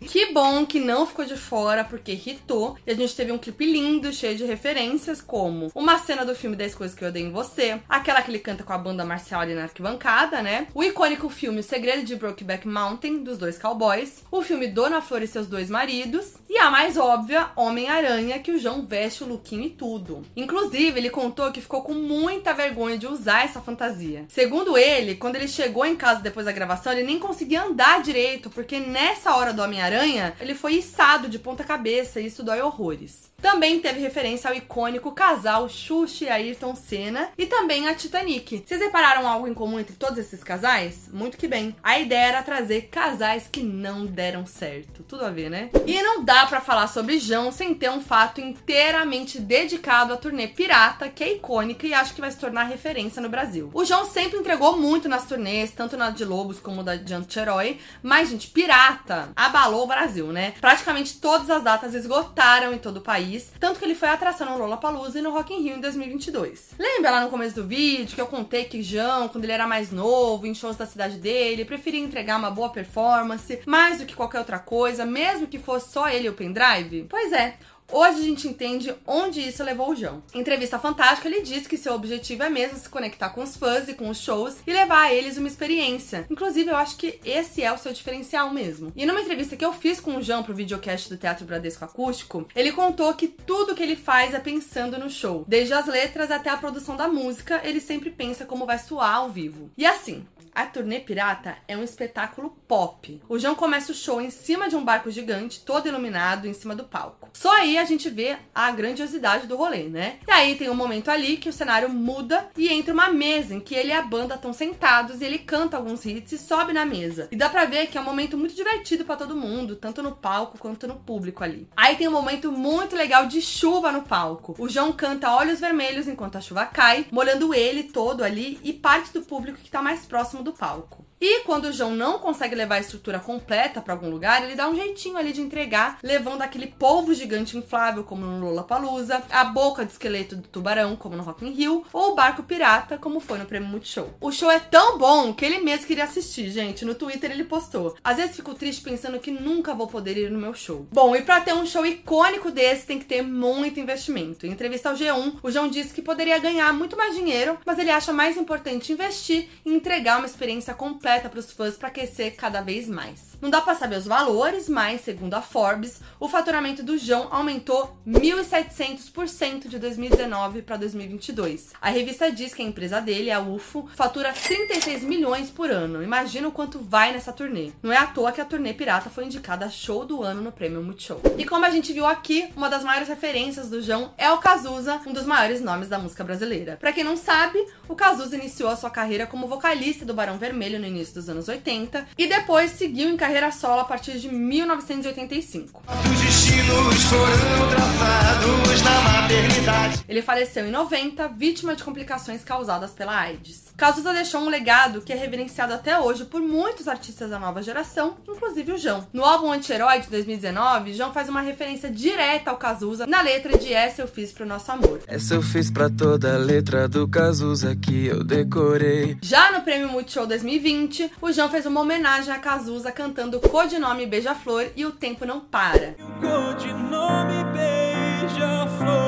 [0.00, 2.76] Que bom que não ficou de fora, porque hitou.
[2.86, 6.54] E a gente teve um clipe lindo, cheio de referências, como uma cena do filme
[6.54, 9.40] 10 Coisas que Eu Odeio em Você, aquela que ele canta com a banda marcial
[9.40, 10.68] ali na arquibancada, né?
[10.74, 14.22] O icônico filme O Segredo de Brokeback Mountain, dos dois cowboys.
[14.30, 16.34] O filme Dona Flor e seus dois maridos.
[16.48, 20.22] E a mais óbvia, Homem-Aranha, que o João veste o lookinho e tudo.
[20.36, 24.24] Inclusive, ele contou que ficou com muita vergonha de usar essa fantasia.
[24.28, 28.50] Segundo ele, quando ele chegou em casa depois da gravação, ele nem conseguia andar direito,
[28.50, 32.60] porque nessa hora do Homem-Aranha Homem-Aranha, ele foi içado de ponta cabeça e isso dói
[32.60, 33.30] horrores.
[33.40, 38.64] Também teve referência ao icônico casal Xuxa e Ayrton Senna e também a Titanic.
[38.66, 41.08] Vocês repararam algo em comum entre todos esses casais?
[41.12, 41.76] Muito que bem.
[41.82, 45.02] A ideia era trazer casais que não deram certo.
[45.02, 45.70] Tudo a ver, né?
[45.86, 50.48] E não dá para falar sobre João sem ter um fato inteiramente dedicado à turnê
[50.48, 53.70] Pirata, que é icônica e acho que vai se tornar referência no Brasil.
[53.74, 57.78] O João sempre entregou muito nas turnês, tanto na de Lobos como da de Anti-Herói,
[58.02, 60.54] mas, gente, Pirata abalou o Brasil, né?
[60.60, 64.46] Praticamente todas as datas esgotaram em todo o país país, tanto que ele foi atração
[64.46, 66.74] no Lollapalooza e no Rock in Rio em 2022.
[66.78, 69.90] Lembra lá no começo do vídeo que eu contei que João, quando ele era mais
[69.90, 74.38] novo, em shows da cidade dele, preferia entregar uma boa performance, mais do que qualquer
[74.38, 77.06] outra coisa, mesmo que fosse só ele e o pendrive?
[77.08, 77.56] Pois é,
[77.90, 80.22] Hoje a gente entende onde isso levou o João.
[80.34, 83.88] Em entrevista fantástica, ele disse que seu objetivo é mesmo se conectar com os fãs
[83.88, 86.26] e com os shows e levar a eles uma experiência.
[86.28, 88.92] Inclusive, eu acho que esse é o seu diferencial mesmo.
[88.96, 92.46] E numa entrevista que eu fiz com o João pro videocast do Teatro Bradesco Acústico,
[92.54, 95.44] ele contou que tudo que ele faz é pensando no show.
[95.46, 99.30] Desde as letras até a produção da música, ele sempre pensa como vai soar ao
[99.30, 99.70] vivo.
[99.76, 103.20] E assim, a turnê pirata é um espetáculo pop.
[103.28, 106.74] O João começa o show em cima de um barco gigante, todo iluminado, em cima
[106.74, 107.28] do palco.
[107.34, 110.18] Só aí a gente vê a grandiosidade do rolê, né?
[110.26, 113.60] E aí tem um momento ali que o cenário muda e entra uma mesa em
[113.60, 116.86] que ele e a banda estão sentados e ele canta alguns hits e sobe na
[116.86, 117.28] mesa.
[117.30, 120.12] E dá pra ver que é um momento muito divertido para todo mundo, tanto no
[120.12, 121.68] palco quanto no público ali.
[121.76, 124.54] Aí tem um momento muito legal de chuva no palco.
[124.58, 129.12] O João canta Olhos Vermelhos enquanto a chuva cai, molhando ele todo ali e parte
[129.12, 131.05] do público que tá mais próximo do palco.
[131.20, 134.68] E quando o João não consegue levar a estrutura completa para algum lugar, ele dá
[134.68, 139.84] um jeitinho ali de entregar, levando aquele polvo gigante inflável, como no Lollapalooza, a boca
[139.84, 143.38] de esqueleto do tubarão, como no Rock in Rio, ou o barco pirata, como foi
[143.38, 144.12] no Prêmio Multishow.
[144.20, 146.84] O show é tão bom que ele mesmo queria assistir, gente.
[146.84, 147.96] No Twitter ele postou.
[148.04, 150.86] Às vezes fico triste pensando que nunca vou poder ir no meu show.
[150.92, 154.46] Bom, e para ter um show icônico desse, tem que ter muito investimento.
[154.46, 157.90] Em entrevista ao G1, o João disse que poderia ganhar muito mais dinheiro, mas ele
[157.90, 162.34] acha mais importante investir e entregar uma experiência completa completa para os fãs para aquecer
[162.34, 163.36] cada vez mais.
[163.40, 167.96] Não dá para saber os valores, mas segundo a Forbes, o faturamento do João aumentou
[168.08, 171.74] 1.700% de 2019 para 2022.
[171.80, 176.02] A revista diz que a empresa dele, a UFO, fatura 36 milhões por ano.
[176.02, 177.70] Imagina o quanto vai nessa turnê.
[177.80, 180.82] Não é à toa que a turnê pirata foi indicada show do ano no Prêmio
[180.82, 181.22] Multishow.
[181.38, 185.00] E como a gente viu aqui, uma das maiores referências do João é o Cazuza,
[185.06, 186.76] um dos maiores nomes da música brasileira.
[186.80, 190.80] Para quem não sabe, o Cazuza iniciou a sua carreira como vocalista do Barão Vermelho
[190.80, 195.82] no início dos anos 80 e depois seguiu em carreira solo a partir de 1985.
[195.86, 200.04] Os destinos foram traçados na maternidade.
[200.08, 203.66] Ele faleceu em 90, vítima de complicações causadas pela AIDS.
[203.76, 208.16] Cazuza deixou um legado que é reverenciado até hoje por muitos artistas da nova geração,
[208.26, 209.06] inclusive o João.
[209.12, 213.72] No álbum Anti-Herói de 2019, João faz uma referência direta ao Cazuza na letra de
[213.72, 215.00] Essa Eu Fiz Pro Nosso Amor.
[215.06, 219.18] Essa eu fiz pra toda a letra do Cazuza que eu decorei.
[219.20, 220.85] Já no Prêmio Multishow 2020,
[221.20, 225.40] o João fez uma homenagem a Cazuza cantando o codinome Beija-Flor e O Tempo Não
[225.40, 225.96] Para.
[225.98, 229.06] O codinome Beija-Flor.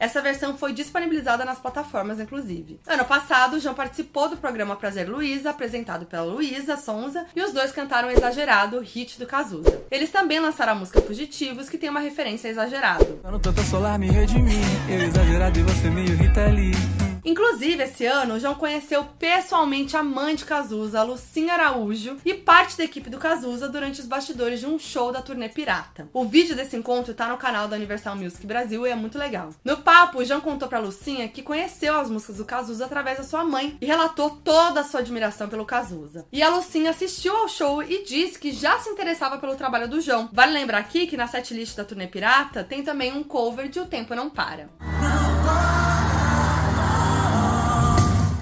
[0.00, 2.80] Essa versão foi disponibilizada nas plataformas, inclusive.
[2.86, 7.52] Ano passado, o João participou do programa Prazer Luiza, apresentado pela Luísa Sonza, e os
[7.52, 9.82] dois cantaram Exagerado, hit do Cazuza.
[9.90, 13.20] Eles também lançaram a música Fugitivos, que tem uma referência a Exagerado.
[13.22, 14.54] Eu não tanta solar me redimir.
[14.88, 17.09] Eu exagerado e você meio Rita Lee.
[17.24, 22.76] Inclusive, esse ano, o João conheceu pessoalmente a mãe de Cazuza, Lucinha Araújo, e parte
[22.76, 26.08] da equipe do Cazuza durante os bastidores de um show da turnê Pirata.
[26.12, 29.50] O vídeo desse encontro tá no canal da Universal Music Brasil e é muito legal.
[29.64, 33.24] No papo, o João contou pra Lucinha que conheceu as músicas do Cazuza através da
[33.24, 36.26] sua mãe e relatou toda a sua admiração pelo Cazuza.
[36.32, 40.00] E a Lucinha assistiu ao show e disse que já se interessava pelo trabalho do
[40.00, 40.28] João.
[40.32, 43.86] Vale lembrar aqui que na setlist da turnê Pirata tem também um cover de O
[43.86, 44.70] Tempo Não Para.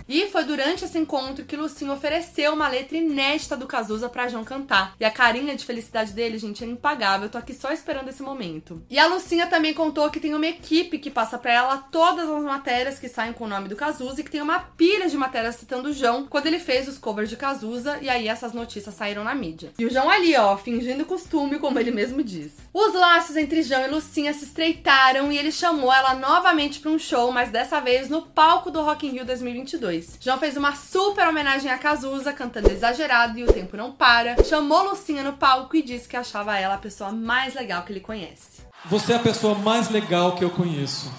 [0.08, 4.42] E foi durante esse encontro que Lucinho ofereceu uma letra inédita do Cazuza pra João
[4.42, 4.94] cantar.
[4.98, 7.26] E a carinha de felicidade dele, gente, é impagável.
[7.26, 8.82] Eu tô aqui só esperando esse momento.
[8.88, 12.42] E a Lucinha também contou que tem uma equipe que passa pra ela todas as
[12.42, 15.56] matérias que saem com o nome do Cazuza e que tem uma pilha de matérias
[15.56, 19.24] citando o João quando ele fez os covers de Cazuza e aí essas notícias saíram
[19.24, 19.72] na mídia.
[19.78, 22.52] E o João ali, ó, fingindo costume, como ele mesmo diz.
[22.72, 26.98] Os laços entre João e Lucinha se estreitaram e ele chamou ela novamente para um
[26.98, 29.97] show, mas dessa vez no palco do Rock in Rio 2022.
[30.20, 34.42] João fez uma super homenagem a Cazuza, cantando exagerado e o tempo não para.
[34.44, 38.00] Chamou Lucinha no palco e disse que achava ela a pessoa mais legal que ele
[38.00, 38.62] conhece.
[38.84, 41.12] Você é a pessoa mais legal que eu conheço.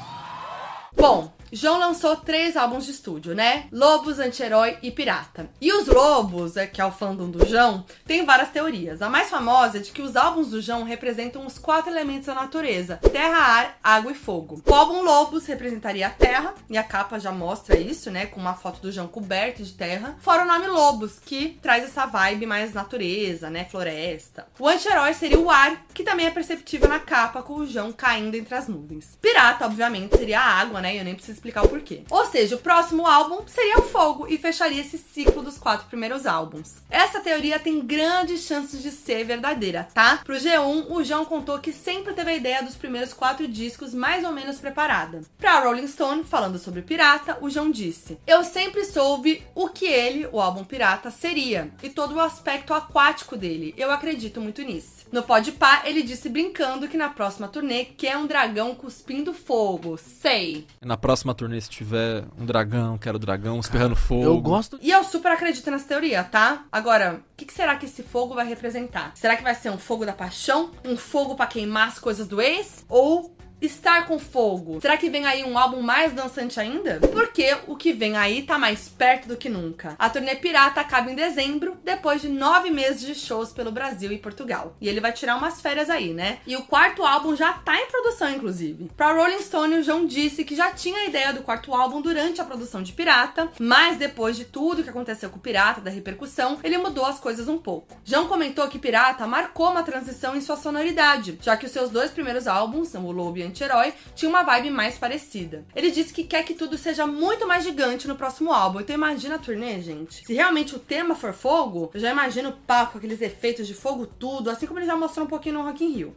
[0.95, 3.67] Bom, João lançou três álbuns de estúdio, né?
[3.71, 5.49] Lobos, Anti-Herói e Pirata.
[5.59, 9.01] E os Lobos, é, que é o fandom do João, tem várias teorias.
[9.01, 12.35] A mais famosa é de que os álbuns do João representam os quatro elementos da
[12.35, 14.61] natureza: terra, ar, água e fogo.
[14.65, 18.27] O álbum Lobos representaria a terra, e a capa já mostra isso, né?
[18.27, 20.15] Com uma foto do João coberto de terra.
[20.19, 23.65] Fora o nome Lobos, que traz essa vibe mais natureza, né?
[23.65, 24.47] Floresta.
[24.59, 28.35] O anti-herói seria o ar, que também é perceptível na capa, com o João caindo
[28.35, 29.17] entre as nuvens.
[29.21, 30.95] Pirata, obviamente, seria a água, né?
[30.95, 32.03] E eu nem preciso explicar o porquê.
[32.09, 36.25] Ou seja, o próximo álbum seria o fogo e fecharia esse ciclo dos quatro primeiros
[36.25, 36.75] álbuns.
[36.89, 40.21] Essa teoria tem grandes chances de ser verdadeira, tá?
[40.23, 44.23] Pro G1, o João contou que sempre teve a ideia dos primeiros quatro discos mais
[44.23, 45.19] ou menos preparada.
[45.37, 50.29] Pra Rolling Stone, falando sobre Pirata, o João disse: Eu sempre soube o que ele,
[50.31, 53.73] o álbum Pirata, seria e todo o aspecto aquático dele.
[53.75, 54.99] Eu acredito muito nisso.
[55.11, 59.97] No Podpah, ele disse brincando que na próxima turnê quer um dragão cuspindo fogo.
[59.97, 60.65] Sei.
[60.81, 64.23] Na próxima turnê, se tiver um dragão, quero dragão espirrando fogo.
[64.23, 64.79] Eu gosto.
[64.81, 66.65] E eu super acredito nessa teoria, tá?
[66.71, 69.11] Agora, o que, que será que esse fogo vai representar?
[69.15, 70.71] Será que vai ser um fogo da paixão?
[70.85, 72.85] Um fogo pra queimar as coisas do ex?
[72.87, 74.79] Ou estar com fogo.
[74.81, 76.99] Será que vem aí um álbum mais dançante ainda?
[77.11, 79.95] Porque o que vem aí tá mais perto do que nunca.
[79.97, 84.17] A turnê Pirata acaba em dezembro, depois de nove meses de shows pelo Brasil e
[84.17, 84.75] Portugal.
[84.79, 86.39] E ele vai tirar umas férias aí, né?
[86.47, 88.89] E o quarto álbum já tá em produção, inclusive.
[88.95, 92.41] Pra Rolling Stone, o João disse que já tinha a ideia do quarto álbum durante
[92.41, 96.59] a produção de Pirata, mas depois de tudo que aconteceu com o Pirata, da repercussão,
[96.63, 97.97] ele mudou as coisas um pouco.
[98.03, 102.11] João comentou que Pirata marcou uma transição em sua sonoridade, já que os seus dois
[102.11, 105.65] primeiros álbuns, o Lobo e anti-herói, tinha uma vibe mais parecida.
[105.75, 108.79] Ele disse que quer que tudo seja muito mais gigante no próximo álbum.
[108.79, 110.25] Então imagina a turnê, gente.
[110.25, 114.05] Se realmente o tema for fogo, eu já imagino o palco, aqueles efeitos de fogo
[114.05, 116.13] tudo, assim como ele já mostrou um pouquinho no Rock in Rio.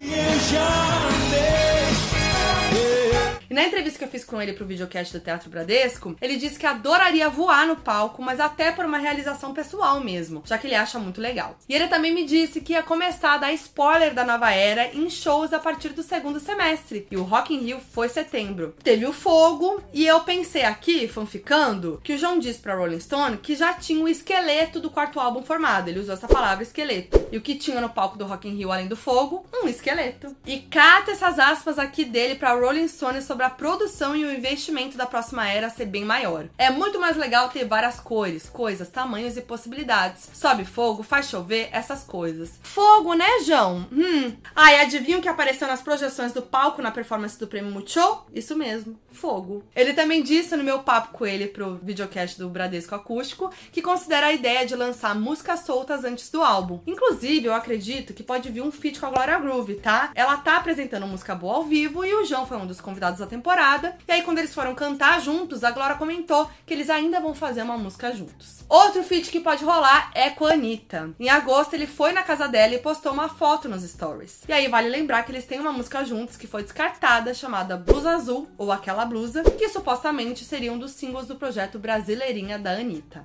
[3.63, 6.67] Na entrevista que eu fiz com ele pro videocast do Teatro Bradesco, ele disse que
[6.67, 10.99] adoraria voar no palco, mas até por uma realização pessoal mesmo, já que ele acha
[10.99, 11.57] muito legal.
[11.69, 15.09] E ele também me disse que ia começar a dar spoiler da nova era em
[15.11, 17.07] shows a partir do segundo semestre.
[17.11, 18.75] E o Rock in Rio foi setembro.
[18.83, 23.37] Teve o fogo, e eu pensei aqui, fanficando, que o João disse pra Rolling Stone
[23.37, 25.89] que já tinha o esqueleto do quarto álbum formado.
[25.89, 27.29] Ele usou essa palavra esqueleto.
[27.31, 29.47] E o que tinha no palco do Rock in Rio, além do fogo?
[29.55, 30.35] Um esqueleto.
[30.47, 34.97] E cata essas aspas aqui dele pra Rolling Stone sobre a produção e o investimento
[34.97, 36.47] da próxima era ser bem maior.
[36.57, 40.31] É muito mais legal ter várias cores, coisas, tamanhos e possibilidades.
[40.33, 42.61] Sobe fogo, faz chover, essas coisas.
[42.63, 43.89] Fogo, né, João?
[43.91, 44.37] Hum.
[44.55, 48.29] Ah, e adivinha o que apareceu nas projeções do palco na performance do Prêmio Multishow?
[48.33, 49.65] Isso mesmo, fogo.
[49.75, 54.27] Ele também disse no meu papo com ele pro videocast do Bradesco Acústico que considera
[54.27, 56.81] a ideia de lançar músicas soltas antes do álbum.
[56.87, 60.13] Inclusive, eu acredito que pode vir um feat com a Gloria Groove, tá?
[60.15, 63.27] Ela tá apresentando música boa ao vivo e o João foi um dos convidados da
[63.27, 63.97] temporada.
[64.07, 67.63] E aí, quando eles foram cantar juntos, a Glória comentou que eles ainda vão fazer
[67.63, 68.63] uma música juntos.
[68.69, 71.11] Outro feat que pode rolar é com a Anitta.
[71.19, 74.43] Em agosto, ele foi na casa dela e postou uma foto nos stories.
[74.47, 78.11] E aí, vale lembrar que eles têm uma música juntos que foi descartada, chamada Blusa
[78.11, 83.25] Azul, ou Aquela Blusa, que supostamente seria um dos singles do projeto Brasileirinha da Anitta.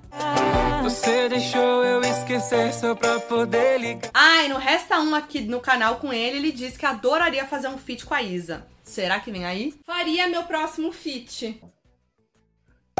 [0.82, 4.10] Você deixou eu esquecer só pra poder ligar.
[4.14, 7.68] Ah, e no Resta Um aqui no canal com ele, ele disse que adoraria fazer
[7.68, 8.66] um feat com a Isa.
[8.88, 9.74] Será que vem aí?
[9.84, 11.60] Faria meu próximo feat.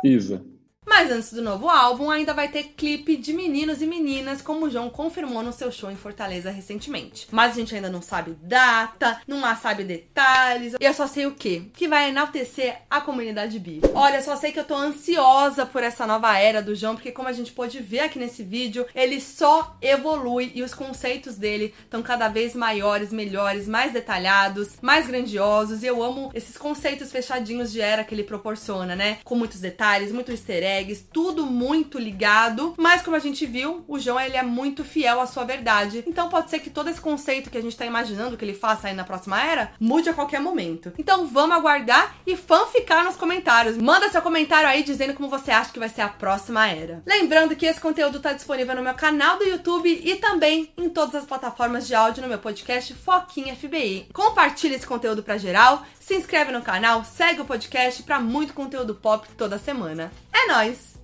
[0.04, 0.44] Isa.
[0.88, 4.70] Mas antes do novo álbum, ainda vai ter clipe de meninos e meninas, como o
[4.70, 7.28] João confirmou no seu show em Fortaleza recentemente.
[7.30, 10.74] Mas a gente ainda não sabe data, não sabe detalhes.
[10.80, 11.64] Eu só sei o quê?
[11.74, 13.82] Que vai enaltecer a comunidade bi.
[13.94, 17.28] Olha, só sei que eu tô ansiosa por essa nova era do João, porque como
[17.28, 22.02] a gente pôde ver aqui nesse vídeo, ele só evolui e os conceitos dele estão
[22.02, 25.82] cada vez maiores, melhores, mais detalhados, mais grandiosos.
[25.82, 29.18] E eu amo esses conceitos fechadinhos de era que ele proporciona, né?
[29.22, 30.77] Com muitos detalhes, muito easter egg
[31.12, 32.74] tudo muito ligado.
[32.76, 36.04] Mas como a gente viu, o João ele é muito fiel à sua verdade.
[36.06, 38.88] Então pode ser que todo esse conceito que a gente tá imaginando que ele faça
[38.88, 40.92] aí na próxima era mude a qualquer momento.
[40.98, 43.76] Então vamos aguardar e fanficar nos comentários.
[43.76, 47.02] Manda seu comentário aí dizendo como você acha que vai ser a próxima era.
[47.06, 51.14] Lembrando que esse conteúdo tá disponível no meu canal do YouTube e também em todas
[51.14, 54.08] as plataformas de áudio no meu podcast Foquinha FBI.
[54.12, 58.94] Compartilhe esse conteúdo para geral, se inscreve no canal, segue o podcast para muito conteúdo
[58.94, 60.10] pop toda semana.
[60.32, 60.97] É nóis!